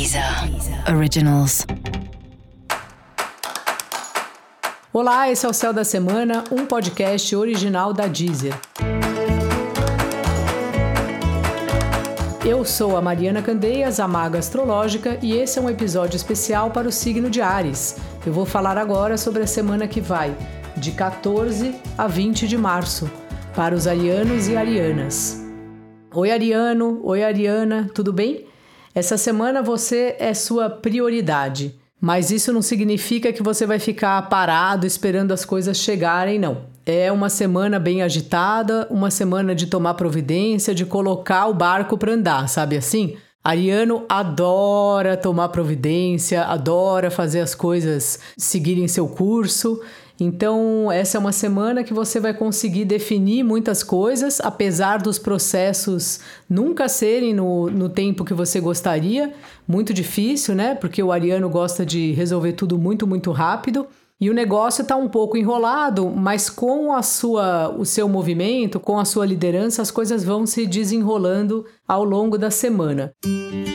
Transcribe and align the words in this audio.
Deezer 0.00 0.24
Originals. 0.96 1.66
Olá, 4.94 5.30
esse 5.30 5.44
é 5.44 5.48
o 5.50 5.52
Céu 5.52 5.74
da 5.74 5.84
Semana, 5.84 6.42
um 6.50 6.64
podcast 6.64 7.36
original 7.36 7.92
da 7.92 8.06
Deezer. 8.06 8.58
Eu 12.42 12.64
sou 12.64 12.96
a 12.96 13.02
Mariana 13.02 13.42
Candeias, 13.42 14.00
a 14.00 14.08
maga 14.08 14.38
astrológica, 14.38 15.18
e 15.20 15.34
esse 15.34 15.58
é 15.58 15.62
um 15.62 15.68
episódio 15.68 16.16
especial 16.16 16.70
para 16.70 16.88
o 16.88 16.92
signo 16.92 17.28
de 17.28 17.42
Ares. 17.42 17.98
Eu 18.24 18.32
vou 18.32 18.46
falar 18.46 18.78
agora 18.78 19.18
sobre 19.18 19.42
a 19.42 19.46
semana 19.46 19.86
que 19.86 20.00
vai, 20.00 20.34
de 20.78 20.92
14 20.92 21.74
a 21.98 22.06
20 22.06 22.48
de 22.48 22.56
março, 22.56 23.10
para 23.54 23.74
os 23.74 23.86
arianos 23.86 24.48
e 24.48 24.56
arianas. 24.56 25.44
Oi, 26.14 26.30
Ariano, 26.30 27.02
oi, 27.04 27.22
Ariana, 27.22 27.90
tudo 27.94 28.14
bem? 28.14 28.48
Essa 29.00 29.16
semana 29.16 29.62
você 29.62 30.14
é 30.18 30.34
sua 30.34 30.68
prioridade, 30.68 31.74
mas 31.98 32.30
isso 32.30 32.52
não 32.52 32.60
significa 32.60 33.32
que 33.32 33.42
você 33.42 33.64
vai 33.64 33.78
ficar 33.78 34.20
parado 34.28 34.86
esperando 34.86 35.32
as 35.32 35.42
coisas 35.42 35.78
chegarem, 35.78 36.38
não. 36.38 36.66
É 36.84 37.10
uma 37.10 37.30
semana 37.30 37.78
bem 37.78 38.02
agitada, 38.02 38.86
uma 38.90 39.10
semana 39.10 39.54
de 39.54 39.68
tomar 39.68 39.94
providência, 39.94 40.74
de 40.74 40.84
colocar 40.84 41.46
o 41.46 41.54
barco 41.54 41.96
para 41.96 42.12
andar, 42.12 42.46
sabe 42.46 42.76
assim? 42.76 43.16
Ariano 43.42 44.04
adora 44.06 45.16
tomar 45.16 45.48
providência, 45.48 46.42
adora 46.42 47.10
fazer 47.10 47.40
as 47.40 47.54
coisas 47.54 48.18
seguirem 48.36 48.86
seu 48.86 49.08
curso 49.08 49.80
então, 50.20 50.92
essa 50.92 51.16
é 51.16 51.18
uma 51.18 51.32
semana 51.32 51.82
que 51.82 51.94
você 51.94 52.20
vai 52.20 52.34
conseguir 52.34 52.84
definir 52.84 53.42
muitas 53.42 53.82
coisas, 53.82 54.38
apesar 54.38 55.00
dos 55.00 55.18
processos 55.18 56.20
nunca 56.48 56.90
serem 56.90 57.32
no, 57.32 57.70
no 57.70 57.88
tempo 57.88 58.22
que 58.22 58.34
você 58.34 58.60
gostaria. 58.60 59.32
Muito 59.66 59.94
difícil, 59.94 60.54
né? 60.54 60.74
Porque 60.74 61.02
o 61.02 61.10
ariano 61.10 61.48
gosta 61.48 61.86
de 61.86 62.12
resolver 62.12 62.52
tudo 62.52 62.78
muito, 62.78 63.06
muito 63.06 63.32
rápido. 63.32 63.86
E 64.20 64.28
o 64.28 64.34
negócio 64.34 64.82
está 64.82 64.94
um 64.94 65.08
pouco 65.08 65.38
enrolado, 65.38 66.10
mas 66.10 66.50
com 66.50 66.92
a 66.92 67.02
sua, 67.02 67.70
o 67.70 67.86
seu 67.86 68.06
movimento, 68.06 68.78
com 68.78 68.98
a 68.98 69.06
sua 69.06 69.24
liderança, 69.24 69.80
as 69.80 69.90
coisas 69.90 70.22
vão 70.22 70.44
se 70.44 70.66
desenrolando 70.66 71.64
ao 71.88 72.04
longo 72.04 72.36
da 72.36 72.50
semana. 72.50 73.14
Música 73.24 73.69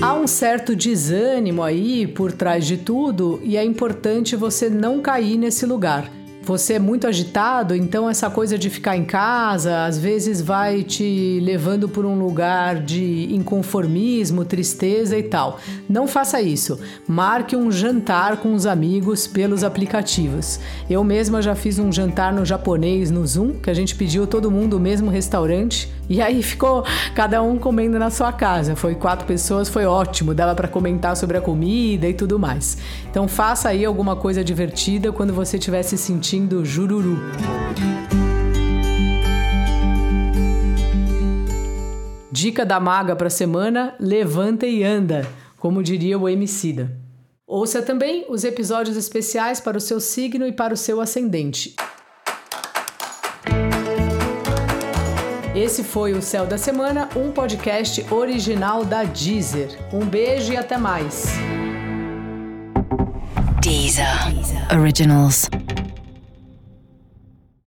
Há 0.00 0.12
um 0.14 0.26
certo 0.26 0.74
desânimo 0.74 1.62
aí 1.62 2.06
por 2.06 2.32
trás 2.32 2.66
de 2.66 2.76
tudo 2.76 3.40
e 3.42 3.56
é 3.56 3.64
importante 3.64 4.34
você 4.36 4.68
não 4.68 5.00
cair 5.00 5.38
nesse 5.38 5.64
lugar 5.64 6.10
você 6.44 6.74
é 6.74 6.78
muito 6.78 7.06
agitado, 7.06 7.74
então 7.74 8.08
essa 8.08 8.28
coisa 8.28 8.58
de 8.58 8.68
ficar 8.68 8.96
em 8.96 9.04
casa 9.04 9.84
às 9.84 9.98
vezes 9.98 10.40
vai 10.40 10.82
te 10.82 11.40
levando 11.42 11.88
por 11.88 12.04
um 12.04 12.18
lugar 12.18 12.80
de 12.82 13.34
inconformismo, 13.34 14.44
tristeza 14.44 15.16
e 15.16 15.22
tal. 15.22 15.58
Não 15.88 16.06
faça 16.06 16.40
isso. 16.42 16.78
Marque 17.08 17.56
um 17.56 17.72
jantar 17.72 18.36
com 18.36 18.54
os 18.54 18.66
amigos 18.66 19.26
pelos 19.26 19.64
aplicativos. 19.64 20.60
Eu 20.88 21.02
mesma 21.02 21.40
já 21.40 21.54
fiz 21.54 21.78
um 21.78 21.90
jantar 21.90 22.32
no 22.32 22.44
japonês 22.44 23.10
no 23.10 23.26
Zoom, 23.26 23.54
que 23.54 23.70
a 23.70 23.74
gente 23.74 23.94
pediu 23.94 24.26
todo 24.26 24.50
mundo 24.50 24.76
o 24.76 24.80
mesmo 24.80 25.10
restaurante 25.10 25.90
e 26.08 26.20
aí 26.20 26.42
ficou 26.42 26.84
cada 27.14 27.42
um 27.42 27.58
comendo 27.58 27.98
na 27.98 28.10
sua 28.10 28.30
casa. 28.32 28.76
Foi 28.76 28.94
quatro 28.94 29.26
pessoas, 29.26 29.68
foi 29.68 29.86
ótimo, 29.86 30.34
dava 30.34 30.54
para 30.54 30.68
comentar 30.68 31.16
sobre 31.16 31.38
a 31.38 31.40
comida 31.40 32.06
e 32.06 32.12
tudo 32.12 32.38
mais. 32.38 32.76
Então 33.10 33.26
faça 33.26 33.70
aí 33.70 33.84
alguma 33.84 34.14
coisa 34.14 34.44
divertida 34.44 35.10
quando 35.10 35.32
você 35.32 35.56
estiver 35.56 35.82
se 35.82 35.96
sentindo 35.96 36.33
sentindo 36.34 36.64
jururu. 36.64 37.16
Dica 42.32 42.66
da 42.66 42.80
maga 42.80 43.14
para 43.14 43.28
a 43.28 43.30
semana: 43.30 43.94
levanta 44.00 44.66
e 44.66 44.82
anda, 44.82 45.24
como 45.56 45.80
diria 45.80 46.18
o 46.18 46.28
Emicida. 46.28 46.90
Ouça 47.46 47.82
também 47.82 48.26
os 48.28 48.42
episódios 48.42 48.96
especiais 48.96 49.60
para 49.60 49.78
o 49.78 49.80
seu 49.80 50.00
signo 50.00 50.44
e 50.44 50.50
para 50.50 50.74
o 50.74 50.76
seu 50.76 51.00
ascendente. 51.00 51.76
Esse 55.54 55.84
foi 55.84 56.14
o 56.14 56.20
Céu 56.20 56.46
da 56.46 56.58
Semana, 56.58 57.08
um 57.14 57.30
podcast 57.30 58.04
original 58.12 58.84
da 58.84 59.04
Deezer. 59.04 59.68
Um 59.92 60.04
beijo 60.04 60.52
e 60.52 60.56
até 60.56 60.76
mais. 60.76 61.26
Deezer, 63.62 64.34
Deezer. 64.34 64.78
Originals. 64.80 65.48